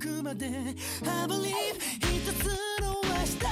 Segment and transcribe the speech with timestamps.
[0.00, 2.46] くまで I believe 一つ
[2.80, 3.46] の明日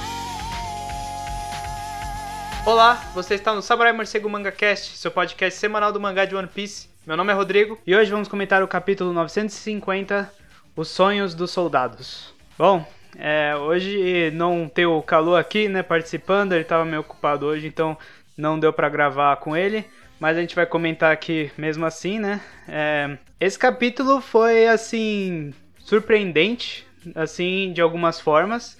[2.65, 6.47] Olá, você está no Samurai Morcego Manga Cast, seu podcast semanal do mangá de One
[6.47, 6.89] Piece.
[7.05, 10.31] Meu nome é Rodrigo e hoje vamos comentar o capítulo 950,
[10.75, 12.33] Os Sonhos dos Soldados.
[12.57, 12.85] Bom,
[13.17, 17.97] é, hoje não tem o Kalu aqui, né, participando, ele estava meio ocupado hoje, então
[18.37, 19.85] não deu para gravar com ele,
[20.19, 22.41] mas a gente vai comentar aqui mesmo assim, né.
[22.67, 25.53] É, esse capítulo foi, assim,
[25.90, 26.86] surpreendente,
[27.16, 28.78] assim, de algumas formas.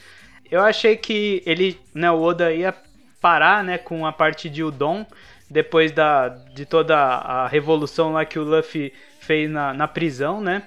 [0.48, 2.72] Eu achei que ele, né, o Oda ia
[3.20, 5.04] parar, né, com a parte de Udon,
[5.50, 10.62] depois da, de toda a revolução lá que o Luffy fez na, na prisão, né?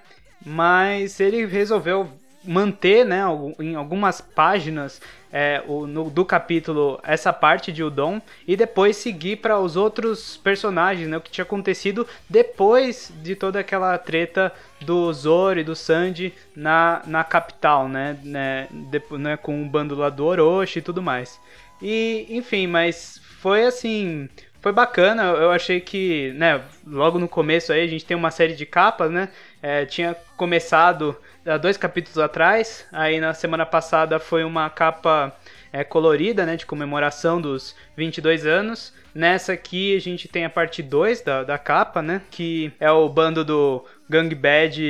[0.46, 2.10] Mas ele resolveu
[2.44, 3.22] manter, né,
[3.58, 5.02] em algumas páginas
[5.34, 10.38] é, o, no, do capítulo essa parte de Udon e depois seguir para os outros
[10.38, 15.76] personagens, né, o que tinha acontecido depois de toda aquela treta do Zoro e do
[15.76, 20.84] Sanji na, na capital, né, né, de, né com o bando lá do Orochi e
[20.84, 21.40] tudo mais.
[21.82, 24.30] E, enfim, mas foi assim,
[24.64, 28.56] foi bacana, eu achei que, né, logo no começo aí a gente tem uma série
[28.56, 29.28] de capas, né,
[29.62, 35.36] é, tinha começado há dois capítulos atrás, aí na semana passada foi uma capa
[35.74, 40.82] é, colorida, né, de comemoração dos 22 anos, nessa aqui a gente tem a parte
[40.82, 44.82] 2 da, da capa, né, que é o bando do Gang Bad,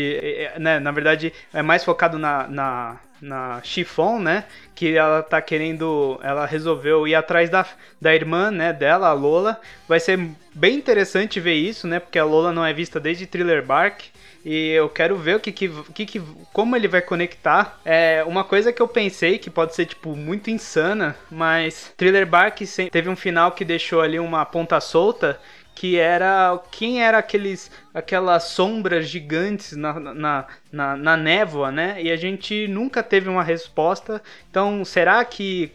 [0.59, 4.43] né, na verdade é mais focado na, na na Chiffon, né?
[4.75, 6.19] Que ela tá querendo.
[6.21, 7.65] Ela resolveu ir atrás da,
[7.99, 8.73] da irmã, né?
[8.73, 9.59] Dela, a Lola.
[9.87, 10.19] Vai ser
[10.53, 11.99] bem interessante ver isso, né?
[11.99, 14.03] Porque a Lola não é vista desde Thriller Bark.
[14.45, 17.79] E eu quero ver o que, que, que, que como ele vai conectar.
[17.85, 22.59] É uma coisa que eu pensei que pode ser tipo muito insana, mas Thriller Bark
[22.91, 25.39] teve um final que deixou ali uma ponta solta
[25.75, 32.01] que era quem era aqueles aquelas sombras gigantes na, na, na, na névoa, né?
[32.01, 34.21] E a gente nunca teve uma resposta.
[34.49, 35.71] Então, será que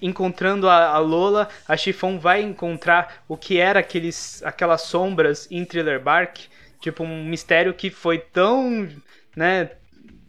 [0.00, 5.64] encontrando a, a Lola, a Chiffon vai encontrar o que era aqueles aquelas sombras em
[5.64, 6.38] Thriller Bark?
[6.80, 8.88] Tipo um mistério que foi tão,
[9.36, 9.70] né,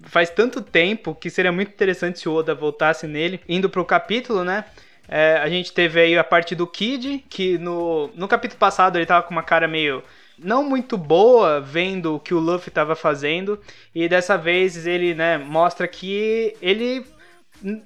[0.04, 3.42] faz tanto tempo que seria muito interessante se o Oda voltasse nele.
[3.48, 4.66] Indo pro capítulo, né?
[5.08, 9.06] É, a gente teve aí a parte do Kid, que no, no capítulo passado ele
[9.06, 10.04] tava com uma cara meio
[10.38, 13.60] não muito boa vendo o que o Luffy estava fazendo.
[13.94, 17.06] E dessa vez ele né, mostra que ele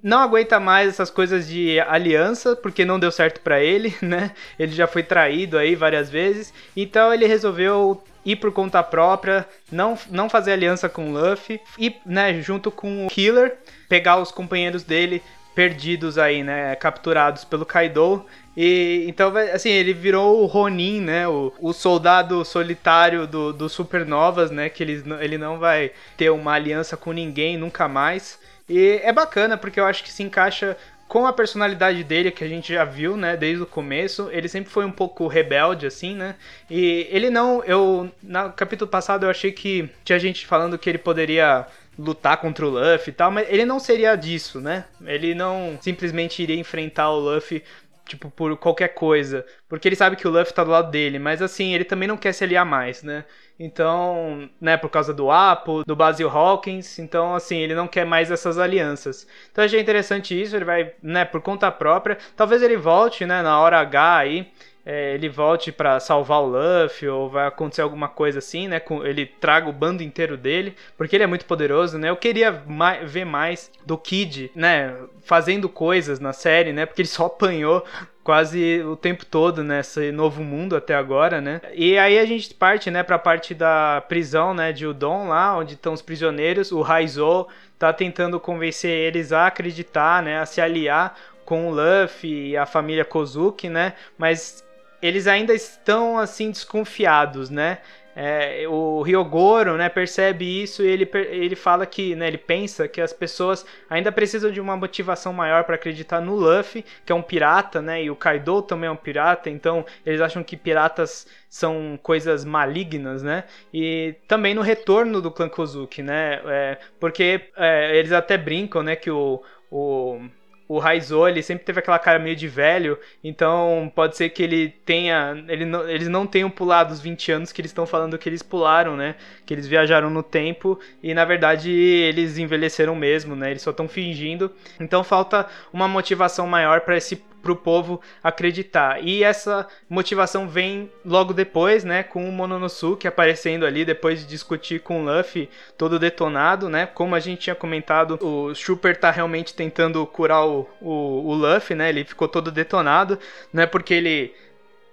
[0.02, 4.32] não aguenta mais essas coisas de aliança porque não deu certo para ele, né?
[4.58, 9.98] Ele já foi traído aí várias vezes, então ele resolveu ir por conta própria, não,
[10.10, 11.62] não fazer aliança com o Luffy.
[11.80, 13.58] E, né, junto com o Killer,
[13.88, 15.24] pegar os companheiros dele
[15.58, 16.76] perdidos aí, né?
[16.76, 18.24] Capturados pelo Kaido.
[18.56, 21.28] E então, assim, ele virou o Ronin, né?
[21.28, 24.70] O, o soldado solitário do, do Supernovas, né?
[24.70, 28.40] Que ele, ele não vai ter uma aliança com ninguém nunca mais.
[28.70, 32.48] E é bacana porque eu acho que se encaixa com a personalidade dele, que a
[32.48, 36.36] gente já viu, né, desde o começo, ele sempre foi um pouco rebelde, assim, né,
[36.70, 40.98] e ele não, eu, no capítulo passado eu achei que tinha gente falando que ele
[40.98, 41.66] poderia
[41.98, 44.86] lutar contra o Luffy e tal, mas ele não seria disso, né?
[45.06, 47.64] Ele não simplesmente iria enfrentar o Luffy
[48.08, 49.46] tipo, por qualquer coisa.
[49.68, 52.18] Porque ele sabe que o Luffy tá do lado dele, mas assim, ele também não
[52.18, 53.26] quer se aliar mais, né?
[53.60, 58.32] Então, né, por causa do Apo, do Basil Hawkins, então assim, ele não quer mais
[58.32, 59.28] essas alianças.
[59.52, 62.18] Então achei interessante isso, ele vai, né, por conta própria.
[62.36, 64.52] Talvez ele volte, né, na hora H aí
[64.90, 68.80] é, ele volte para salvar o Luffy ou vai acontecer alguma coisa assim, né?
[68.80, 72.10] Com, ele traga o bando inteiro dele, porque ele é muito poderoso, né?
[72.10, 74.96] Eu queria mais, ver mais do Kid, né?
[75.24, 76.86] Fazendo coisas na série, né?
[76.86, 77.84] Porque ele só apanhou
[78.24, 81.60] quase o tempo todo nesse novo mundo até agora, né?
[81.74, 85.58] E aí a gente parte, né, para a parte da prisão, né, de Udon lá,
[85.58, 86.72] onde estão os prisioneiros.
[86.72, 87.46] O Raizo
[87.78, 92.66] tá tentando convencer eles a acreditar, né, a se aliar com o Luffy e a
[92.66, 93.94] família Kozuki, né?
[94.18, 94.67] Mas
[95.02, 97.80] eles ainda estão assim desconfiados, né?
[98.20, 103.00] É, o Ryogoro, né, percebe isso e ele, ele fala que, né, ele pensa que
[103.00, 107.22] as pessoas ainda precisam de uma motivação maior para acreditar no Luffy, que é um
[107.22, 112.00] pirata, né, e o Kaido também é um pirata, então eles acham que piratas são
[112.02, 118.12] coisas malignas, né, e também no retorno do clã Kozuki, né, é, porque é, eles
[118.12, 120.20] até brincam, né, que o, o
[120.68, 124.70] o Raizo, ele sempre teve aquela cara meio de velho, então pode ser que ele
[124.86, 125.44] tenha.
[125.48, 128.44] Ele não, eles não tenham pulado os 20 anos que eles estão falando que eles
[128.44, 129.16] pularam, né?
[129.46, 133.52] Que eles viajaram no tempo e na verdade eles envelheceram mesmo, né?
[133.52, 134.52] Eles só estão fingindo.
[134.80, 137.16] Então falta uma motivação maior para esse
[137.48, 139.02] pro povo acreditar.
[139.02, 144.82] E essa motivação vem logo depois, né, com o Mononosuke aparecendo ali depois de discutir
[144.82, 146.86] com o Luffy todo detonado, né?
[146.86, 151.76] Como a gente tinha comentado, o Super tá realmente tentando curar o, o, o Luffy,
[151.76, 151.88] né?
[151.88, 153.18] Ele ficou todo detonado,
[153.54, 154.34] não é porque ele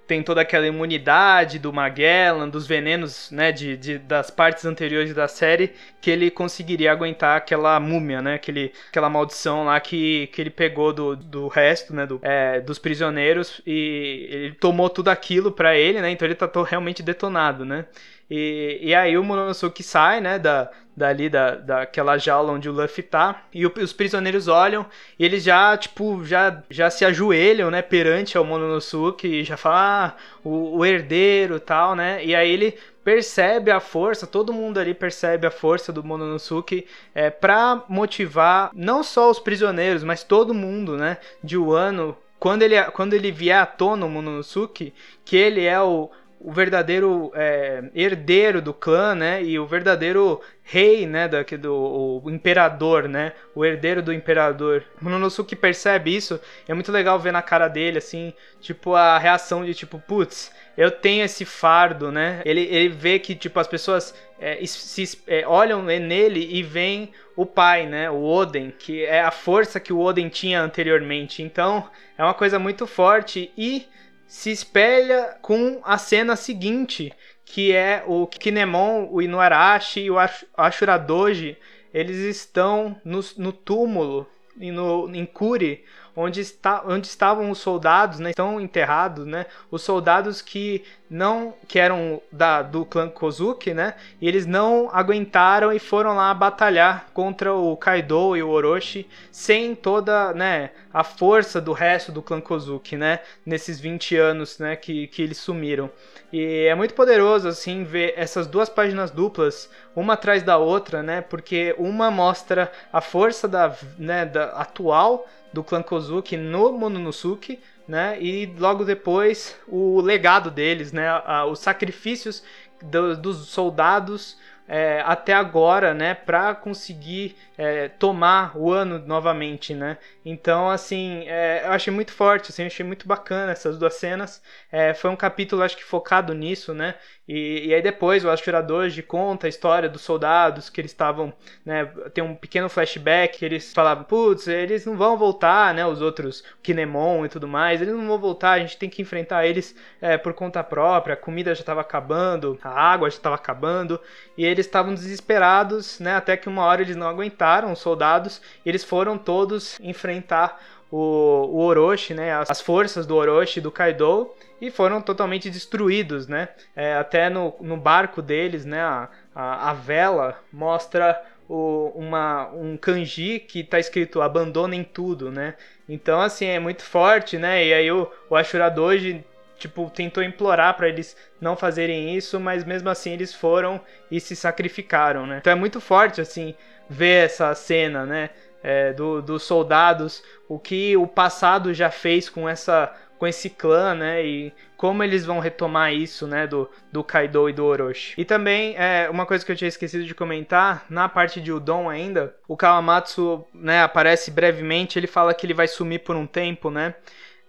[0.07, 5.27] tem toda aquela imunidade do Magellan, dos venenos, né, de, de, das partes anteriores da
[5.27, 10.51] série, que ele conseguiria aguentar aquela múmia, né, aquele, aquela maldição lá que, que ele
[10.51, 15.77] pegou do, do resto, né, do, é, dos prisioneiros, e ele tomou tudo aquilo para
[15.77, 17.87] ele, né, então ele tá realmente detonado, né.
[18.31, 23.03] E, e aí o Mononosuke sai, né, da, dali da, daquela jaula onde o Luffy
[23.03, 24.87] tá, e o, os prisioneiros olham
[25.19, 29.79] e eles já, tipo, já, já se ajoelham, né, perante ao Mononosuke e já falam,
[29.79, 32.75] ah, o, o herdeiro tal, né, e aí ele
[33.05, 39.03] percebe a força, todo mundo ali percebe a força do Mononosuke é, para motivar não
[39.03, 43.67] só os prisioneiros, mas todo mundo, né, de Wano, quando ele, quando ele vier à
[43.67, 44.93] tona o Mononosuke,
[45.25, 46.11] que ele é o
[46.45, 49.43] o verdadeiro é, herdeiro do clã, né?
[49.43, 51.27] E o verdadeiro rei, né?
[51.27, 53.33] Da, do o imperador, né?
[53.55, 54.85] O herdeiro do imperador.
[55.01, 56.39] O Mononosuke percebe isso.
[56.69, 60.91] É muito legal ver na cara dele, assim, tipo, a reação de tipo, putz, eu
[60.91, 62.43] tenho esse fardo, né?
[62.45, 67.47] Ele, ele vê que, tipo, as pessoas é, se, é, olham nele e veem o
[67.47, 68.11] pai, né?
[68.11, 71.43] O Oden, que é a força que o Oden tinha anteriormente.
[71.43, 71.89] Então,
[72.19, 73.89] é uma coisa muito forte e
[74.27, 77.13] se espelha com a cena seguinte,
[77.45, 80.17] que é o Kinemon, o Inuarashi e o
[80.57, 81.57] Ashura Doji,
[81.93, 85.85] eles estão no, no túmulo no, em Kuri,
[86.17, 91.79] onde, está, onde estavam os soldados, né, estão enterrados, né, os soldados que não que
[91.79, 97.53] eram da, do clã Kozuki, né, e eles não aguentaram e foram lá batalhar contra
[97.53, 102.97] o Kaido e o Orochi sem toda, né, a força do resto do clã Kozuki,
[102.97, 105.91] né, nesses 20 anos, né, que, que eles sumiram.
[106.37, 111.21] E é muito poderoso assim ver essas duas páginas duplas, uma atrás da outra, né?
[111.21, 118.21] Porque uma mostra a força da, né, da atual do clã Kozuki no Mononosuke, né?
[118.21, 121.07] E logo depois o legado deles, né?
[121.45, 122.43] Os sacrifícios
[122.83, 129.99] do, dos soldados é, até agora, né, para conseguir é, tomar o ano novamente, né?
[130.25, 134.43] Então, assim, é, eu achei muito forte, assim, achei muito bacana essas duas cenas.
[134.73, 136.95] É, foi um capítulo, acho que focado nisso, né?
[137.29, 141.33] E, e aí depois o Ashura Doji conta a história dos soldados que eles estavam,
[141.65, 141.87] né?
[142.13, 145.87] Tem um pequeno flashback eles falavam, putz, eles não vão voltar, né?
[145.87, 149.47] Os outros, Kinemon e tudo mais, eles não vão voltar, a gente tem que enfrentar
[149.47, 154.01] eles é, por conta própria, a comida já estava acabando, a água já estava acabando,
[154.37, 156.15] e eles estavam desesperados, né?
[156.17, 160.61] Até que uma hora eles não aguentaram, os soldados, e eles foram todos enfrentar
[160.91, 162.33] o, o Orochi, né?
[162.49, 164.31] As forças do Orochi do Kaido
[164.61, 166.49] e foram totalmente destruídos, né?
[166.75, 168.81] É, até no, no barco deles, né?
[168.81, 175.55] A, a, a vela mostra o, uma, um kanji que está escrito abandonem tudo, né?
[175.89, 177.67] Então, assim, é muito forte, né?
[177.67, 179.25] E aí o, o Ashura Doji,
[179.65, 183.81] tipo, tentou implorar para eles não fazerem isso, mas mesmo assim eles foram
[184.11, 185.39] e se sacrificaram, né?
[185.41, 186.55] Então é muito forte, assim,
[186.89, 188.31] ver essa cena, né?
[188.63, 193.95] É, do, dos soldados, o que o passado já fez com essa com esse clã,
[193.95, 194.25] né?
[194.27, 196.47] E como eles vão retomar isso, né?
[196.47, 198.21] Do, do Kaido e do Orochi.
[198.21, 201.89] E também, é, uma coisa que eu tinha esquecido de comentar, na parte de Udon
[201.89, 206.71] ainda, o Kawamatsu, né, aparece brevemente, ele fala que ele vai sumir por um tempo,
[206.71, 206.95] né?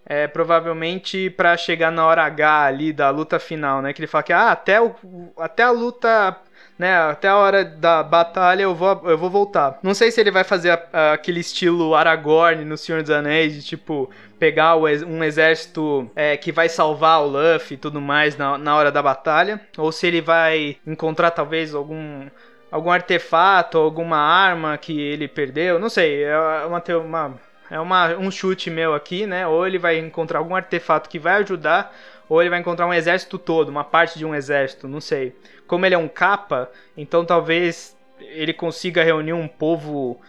[0.08, 3.92] É, provavelmente para chegar na hora H ali da luta final, né?
[3.92, 4.94] Que ele fala que ah, até, o,
[5.36, 6.36] até a luta
[6.78, 9.78] né, até a hora da batalha eu vou, eu vou voltar.
[9.82, 13.54] Não sei se ele vai fazer a, a, aquele estilo Aragorn no Senhor dos Anéis,
[13.54, 18.58] de tipo, pegar um exército é, que vai salvar o Luffy e tudo mais na,
[18.58, 22.26] na hora da batalha, ou se ele vai encontrar talvez algum
[22.70, 26.36] algum artefato, alguma arma que ele perdeu, não sei, é
[26.66, 29.46] uma, uma é uma, um chute meu aqui, né?
[29.46, 31.94] Ou ele vai encontrar algum artefato que vai ajudar,
[32.28, 35.34] ou ele vai encontrar um exército todo, uma parte de um exército, não sei
[35.66, 40.20] como ele é um capa, então talvez ele consiga reunir um povo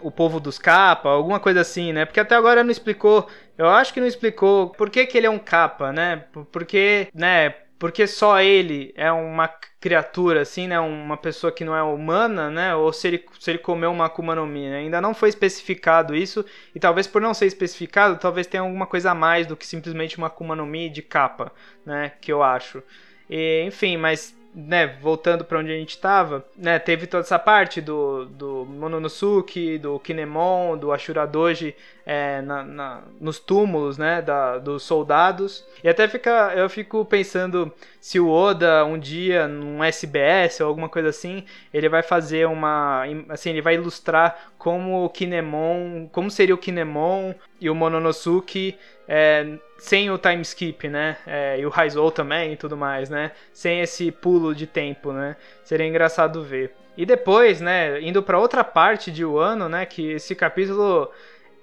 [0.00, 2.04] o povo dos capa, alguma coisa assim, né?
[2.04, 3.26] Porque até agora não explicou,
[3.56, 6.24] eu acho que não explicou por que, que ele é um capa, né?
[6.52, 9.48] Porque, né, porque só ele é uma
[9.80, 13.58] criatura assim, né, uma pessoa que não é humana, né, ou se ele, se ele
[13.58, 14.78] comeu uma Akuma no Mi, né?
[14.78, 19.10] ainda não foi especificado isso, e talvez por não ser especificado, talvez tenha alguma coisa
[19.10, 21.52] a mais do que simplesmente uma Akuma no Mi de capa,
[21.84, 22.82] né, que eu acho.
[23.28, 27.80] E, enfim, mas né, voltando para onde a gente estava, né, teve toda essa parte
[27.80, 31.74] do, do Mononosuke, do Kinemon, do Ashura Doji
[32.06, 35.66] é, na, na, nos túmulos, né, da, dos soldados.
[35.82, 40.88] E até fica, eu fico pensando se o Oda um dia num SBS ou alguma
[40.88, 46.54] coisa assim, ele vai fazer uma, assim, ele vai ilustrar como o Kinemon, como seria
[46.54, 51.18] o Kinemon e o Mononosuke é, sem o time skip, né?
[51.26, 53.32] É, e o Raizou também e tudo mais, né?
[53.52, 55.36] Sem esse pulo de tempo, né?
[55.62, 56.74] Seria engraçado ver.
[56.96, 61.10] E depois, né, indo para outra parte de Wano, né, que esse capítulo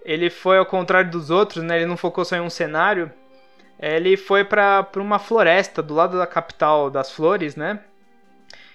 [0.05, 1.77] ele foi ao contrário dos outros, né?
[1.77, 3.11] Ele não focou só em um cenário.
[3.79, 7.79] Ele foi para uma floresta do lado da capital das flores, né?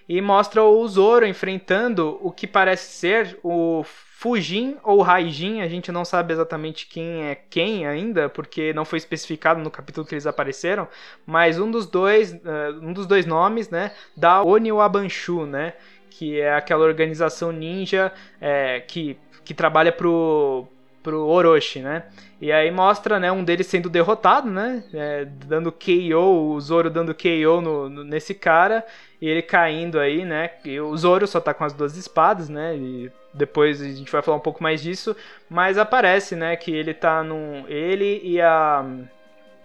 [0.09, 5.93] E mostra o Zoro enfrentando o que parece ser o Fujin ou Raijin, a gente
[5.93, 10.27] não sabe exatamente quem é quem ainda, porque não foi especificado no capítulo que eles
[10.27, 10.89] apareceram,
[11.27, 15.75] mas um dos dois, uh, um dos dois nomes, né, da Oniwabanshu, né,
[16.09, 18.11] que é aquela organização ninja
[18.41, 20.67] é, que, que trabalha pro,
[21.03, 22.05] pro Orochi, né?
[22.41, 24.83] E aí mostra, né, um deles sendo derrotado, né?
[24.93, 28.85] É, dando KO, o Zoro dando KO no, no, nesse cara,
[29.21, 30.51] e ele caindo aí, né?
[30.65, 32.77] E o Zoro só tá com as duas espadas, né?
[32.77, 35.17] E depois a gente vai falar um pouco mais disso,
[35.49, 38.85] mas aparece, né, que ele tá num ele e a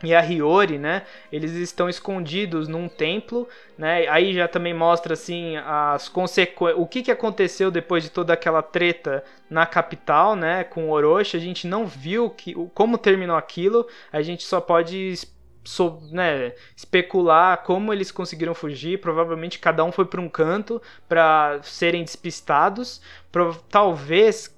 [0.03, 1.03] e a Hiyori, né?
[1.31, 4.07] Eles estão escondidos num templo, né?
[4.07, 8.63] Aí já também mostra assim as consequências, o que, que aconteceu depois de toda aquela
[8.63, 10.63] treta na capital, né?
[10.63, 13.87] Com Orochi, a gente não viu que como terminou aquilo.
[14.11, 15.19] A gente só pode
[15.63, 18.99] so, né, especular como eles conseguiram fugir.
[18.99, 23.01] Provavelmente cada um foi para um canto para serem despistados.
[23.31, 24.55] Pro, talvez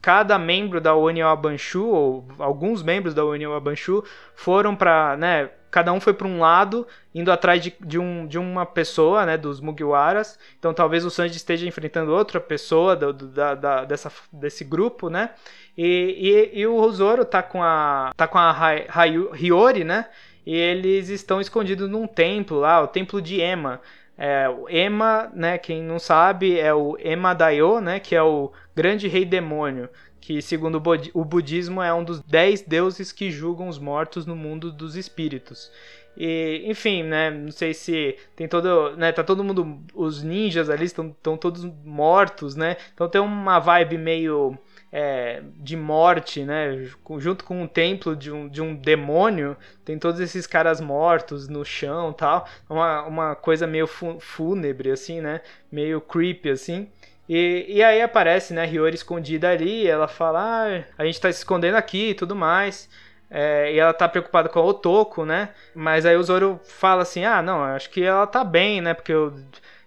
[0.00, 4.02] cada membro da União Abanshu, ou alguns membros da União Abanshu,
[4.34, 8.38] foram para, né, cada um foi para um lado, indo atrás de, de, um, de
[8.38, 10.38] uma pessoa, né, dos Mugiwaras.
[10.58, 15.08] Então talvez o Sanji esteja enfrentando outra pessoa do, do, da, da, dessa, desse grupo,
[15.08, 15.30] né?
[15.76, 18.54] E, e, e o Zoro tá com a, tá com a
[19.38, 20.06] Hiyori, né?
[20.44, 23.80] E eles estão escondidos num templo lá, o templo de Ema.
[24.22, 28.52] É, o Ema, né, quem não sabe, é o Ema Daio, né, que é o
[28.76, 29.88] grande rei demônio,
[30.30, 30.80] que segundo
[31.12, 35.72] o budismo é um dos dez deuses que julgam os mortos no mundo dos espíritos.
[36.16, 40.84] E, enfim, né, não sei se tem todo, né, tá todo mundo, os ninjas ali
[40.84, 44.56] estão, todos mortos, né, então tem uma vibe meio
[44.92, 46.88] é, de morte, né?
[47.18, 51.64] Junto com um templo de um, de um demônio, tem todos esses caras mortos no
[51.64, 52.46] chão tal.
[52.68, 55.40] Uma, uma coisa meio fúnebre, assim, né?
[55.70, 56.88] Meio creepy, assim.
[57.32, 61.38] E, e aí aparece, né, Hiyori escondida ali, ela fala, ah, a gente tá se
[61.38, 62.88] escondendo aqui e tudo mais.
[63.30, 65.50] É, e ela tá preocupada com o Otoko, né?
[65.72, 68.94] Mas aí o Zoro fala assim, ah, não, acho que ela tá bem, né?
[68.94, 69.32] Porque eu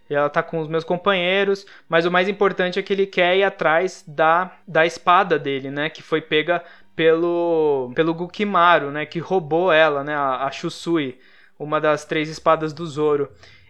[0.09, 3.43] ela tá com os meus companheiros, mas o mais importante é que ele quer ir
[3.43, 5.89] atrás da, da espada dele, né?
[5.89, 6.63] Que foi pega
[6.95, 9.05] pelo, pelo Gukimaru, né?
[9.05, 10.15] Que roubou ela, né?
[10.15, 11.19] A, a Shusui,
[11.59, 13.29] uma das três espadas do Zoro.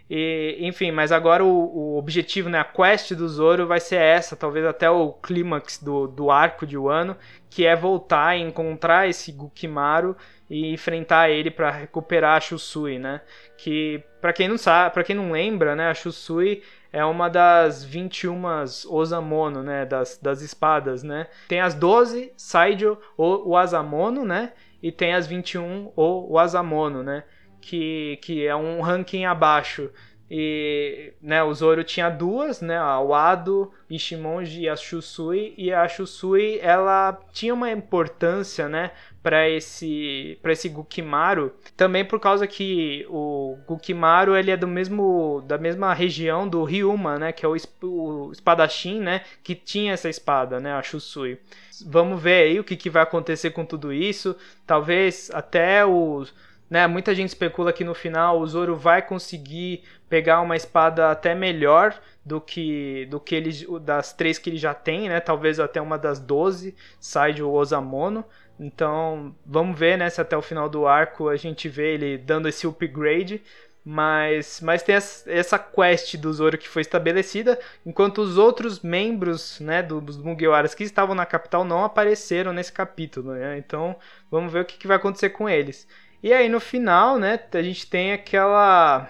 [0.09, 4.35] E, enfim, mas agora o, o, objetivo, né, a quest do Zoro vai ser essa,
[4.35, 7.15] talvez até o clímax do, do arco de Wano,
[7.49, 10.15] que é voltar e encontrar esse Gukimaru
[10.49, 13.21] e enfrentar ele para recuperar a Shusui, né?
[13.57, 17.83] Que para quem não sabe, para quem não lembra, né, a Shusui é uma das
[17.83, 18.43] 21
[18.89, 21.27] Osamono, né, das, das espadas, né?
[21.47, 24.51] Tem as 12 Saijo ou o Asamono, né?
[24.81, 27.23] E tem as 21 ou o Asamono, né?
[27.65, 29.89] Que, que é um ranking abaixo
[30.35, 35.87] e né, o Zoro tinha duas, né, a Wado, Ishimonji e a Shusui, e a
[35.87, 38.89] Shusui ela tinha uma importância, né,
[39.21, 45.43] para esse para esse Gukimaru, também por causa que o Gukimaru ele é do mesmo
[45.47, 50.09] da mesma região do Ryuma, né, que é o, o espadachim, né, que tinha essa
[50.09, 51.37] espada, né, a Shusui.
[51.85, 54.35] Vamos ver aí o que, que vai acontecer com tudo isso.
[54.65, 56.33] Talvez até os
[56.69, 61.35] né, muita gente especula que no final o Zoro vai conseguir pegar uma espada até
[61.35, 63.51] melhor do que do que ele
[63.81, 65.19] das três que ele já tem, né?
[65.19, 68.25] Talvez até uma das 12, Side ou Osamono.
[68.59, 72.47] Então, vamos ver, né, se até o final do arco a gente vê ele dando
[72.47, 73.41] esse upgrade.
[73.85, 79.83] Mas, mas tem essa quest do Zoro que foi estabelecida, enquanto os outros membros né,
[79.83, 83.33] dos Mugiwaras que estavam na capital não apareceram nesse capítulo.
[83.33, 83.57] Né?
[83.57, 83.97] Então
[84.31, 85.85] vamos ver o que, que vai acontecer com eles.
[86.23, 89.09] E aí no final, né, a gente tem aquela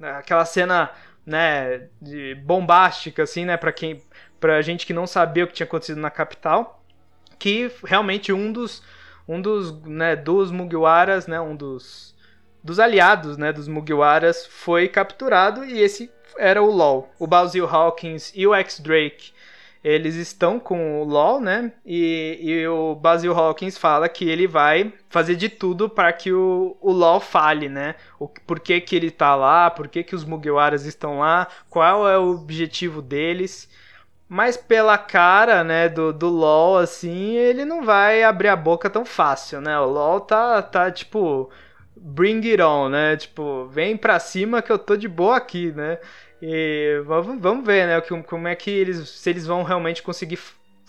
[0.00, 0.90] aquela cena,
[1.26, 4.00] né, de bombástica assim, né, para quem
[4.38, 6.84] pra gente que não sabia o que tinha acontecido na capital,
[7.38, 8.82] que realmente um dos
[9.28, 12.14] um dos, né, dos Mugiwaras, né, um dos
[12.62, 17.12] dos aliados, né, dos Mugiwaras foi capturado e esse era o LoL.
[17.18, 19.32] O Basil Hawkins e o X-Drake,
[19.82, 21.72] eles estão com o LoL, né?
[21.84, 26.76] E, e o Basil Hawkins fala que ele vai fazer de tudo para que o,
[26.80, 27.96] o LoL fale, né?
[28.18, 32.08] O, por que, que ele tá lá, por que, que os Mugiwaras estão lá, qual
[32.08, 33.68] é o objetivo deles.
[34.28, 39.04] Mas pela cara, né, do, do LoL, assim, ele não vai abrir a boca tão
[39.04, 39.78] fácil, né?
[39.78, 41.50] O LoL tá, tá tipo,
[41.96, 43.16] bring it on, né?
[43.16, 45.98] Tipo, vem pra cima que eu tô de boa aqui, né?
[46.44, 48.00] E vamos, vamos ver, né?
[48.00, 49.08] Como é que eles.
[49.08, 50.40] Se eles vão realmente conseguir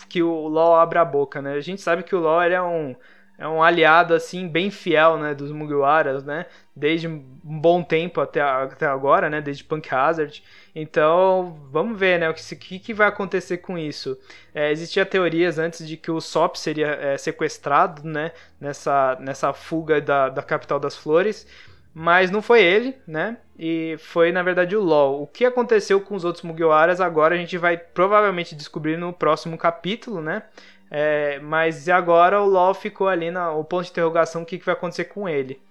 [0.09, 1.53] que o LoL abra a boca, né?
[1.53, 2.95] A gente sabe que o LoL é um.
[3.35, 6.45] É um aliado, assim, bem fiel, né, dos Mugiwaras, né,
[6.75, 10.43] desde um bom tempo até, até agora, né, desde Punk Hazard.
[10.73, 14.15] Então, vamos ver, né, o que, que vai acontecer com isso.
[14.53, 18.31] É, existia teorias antes de que o Sop seria é, sequestrado, né,
[18.61, 21.47] nessa, nessa fuga da, da capital das flores,
[21.93, 23.37] mas não foi ele, né?
[23.57, 25.21] E foi na verdade o LoL.
[25.21, 29.57] O que aconteceu com os outros Mugiwaras agora a gente vai provavelmente descobrir no próximo
[29.57, 30.43] capítulo, né?
[30.89, 34.73] É, mas agora o LoL ficou ali no ponto de interrogação o que, que vai
[34.73, 35.61] acontecer com ele.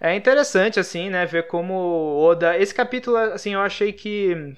[0.00, 4.56] É interessante assim, né, ver como Oda, esse capítulo assim, eu achei que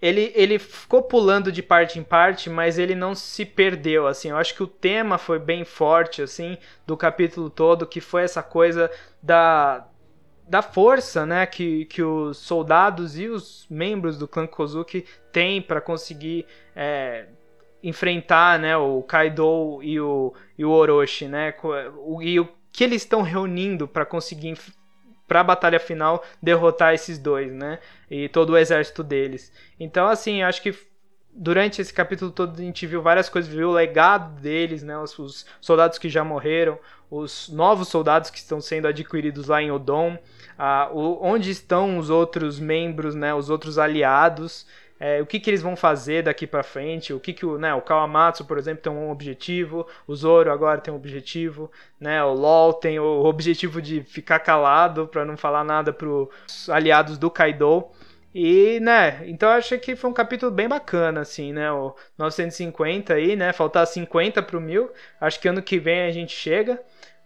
[0.00, 4.30] ele, ele ficou pulando de parte em parte, mas ele não se perdeu, assim.
[4.30, 6.56] Eu acho que o tema foi bem forte, assim,
[6.86, 9.86] do capítulo todo, que foi essa coisa da,
[10.48, 15.80] da força né, que, que os soldados e os membros do clã Kozuki têm para
[15.80, 17.26] conseguir é,
[17.82, 21.54] enfrentar né, o Kaido e o, e o Orochi, né,
[22.22, 24.56] e o que eles estão reunindo para conseguir
[25.26, 27.78] para a batalha final derrotar esses dois, né,
[28.10, 29.52] e todo o exército deles.
[29.78, 30.74] Então, assim, acho que
[31.30, 35.18] durante esse capítulo todo a gente viu várias coisas, viu o legado deles, né, os,
[35.18, 36.78] os soldados que já morreram,
[37.10, 40.18] os novos soldados que estão sendo adquiridos lá em Odon,
[40.58, 44.66] ah, onde estão os outros membros, né, os outros aliados,
[45.00, 47.72] é, o que, que eles vão fazer daqui para frente, o que, que o, né,
[47.72, 52.34] o Kawamatsu, por exemplo, tem um objetivo, o Zoro agora tem um objetivo, né, o
[52.34, 57.86] LoL tem o objetivo de ficar calado para não falar nada pros aliados do Kaido.
[58.34, 63.14] E, né, então eu achei que foi um capítulo bem bacana, assim, né, o 950
[63.14, 66.80] aí, né, faltar 50 pro 1000, acho que ano que vem a gente chega.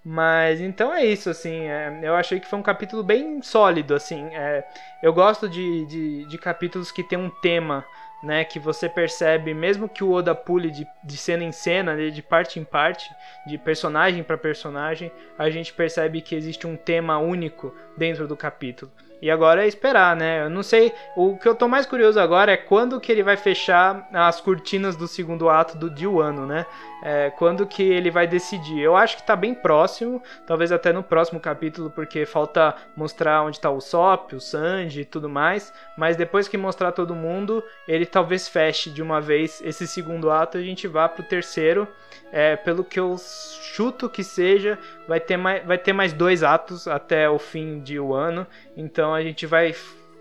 [0.05, 1.67] Mas então é isso, assim.
[1.67, 4.27] É, eu achei que foi um capítulo bem sólido, assim.
[4.35, 4.65] É,
[5.03, 7.85] eu gosto de, de, de, capítulos que tem um tema,
[8.23, 8.45] né?
[8.45, 12.59] Que você percebe, mesmo que o Oda pule de, de cena em cena, de parte
[12.59, 13.09] em parte,
[13.47, 18.91] de personagem para personagem, a gente percebe que existe um tema único dentro do capítulo.
[19.23, 20.43] E agora é esperar, né?
[20.43, 20.93] Eu não sei.
[21.15, 24.97] O que eu tô mais curioso agora é quando que ele vai fechar as cortinas
[24.97, 26.67] do segundo ato do Diuano, né?
[27.03, 28.81] É, quando que ele vai decidir.
[28.81, 33.59] Eu acho que tá bem próximo, talvez até no próximo capítulo, porque falta mostrar onde
[33.59, 35.75] tá o Sop, o Sanji e tudo mais.
[35.97, 40.59] Mas depois que mostrar todo mundo, ele talvez feche de uma vez esse segundo ato
[40.59, 41.89] e a gente vá pro terceiro.
[42.31, 46.87] É, pelo que eu chuto que seja, vai ter mais, vai ter mais dois atos
[46.87, 48.47] até o fim de um ano.
[48.77, 49.75] Então a gente vai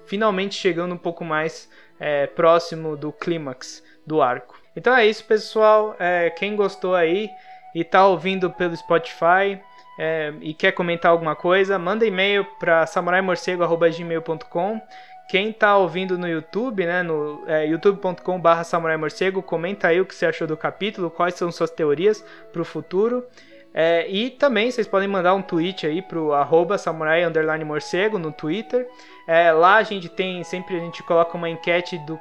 [0.05, 1.69] finalmente chegando um pouco mais
[2.01, 4.59] é, próximo do clímax do arco.
[4.75, 5.95] Então é isso, pessoal.
[5.99, 7.29] É, quem gostou aí
[7.75, 9.61] e tá ouvindo pelo Spotify
[9.99, 14.81] é, e quer comentar alguma coisa, manda e-mail para samuraimorcego.gmail.com
[15.31, 20.13] quem tá ouvindo no YouTube, né, no é, youtube.com.br Samurai Morcego, comenta aí o que
[20.13, 23.25] você achou do capítulo, quais são suas teorias para o futuro.
[23.73, 27.23] É, e também vocês podem mandar um tweet aí pro arroba samurai
[27.65, 28.87] morcego no Twitter.
[29.27, 32.19] É, lá a gente tem, sempre a gente coloca uma enquete do,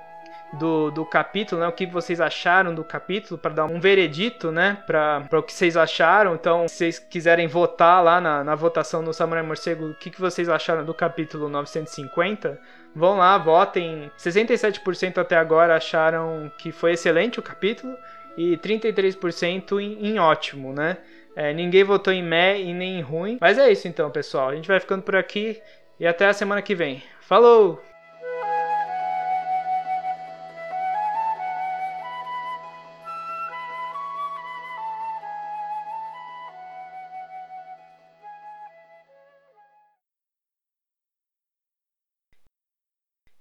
[0.53, 1.69] do, do capítulo, né?
[1.69, 4.79] O que vocês acharam do capítulo, para dar um veredito, né?
[4.87, 6.35] Para o que vocês acharam.
[6.35, 10.21] Então, se vocês quiserem votar lá na, na votação no Samurai Morcego, o que, que
[10.21, 12.61] vocês acharam do capítulo 950,
[12.95, 14.11] vão lá, votem.
[14.17, 17.97] 67% até agora acharam que foi excelente o capítulo
[18.37, 20.99] e 33% em, em ótimo, né?
[21.35, 23.39] É, ninguém votou em meh e nem em ruim.
[23.41, 24.51] Mas é isso então, pessoal.
[24.51, 25.61] A gente vai ficando por aqui
[25.99, 27.03] e até a semana que vem.
[27.21, 27.90] Falou!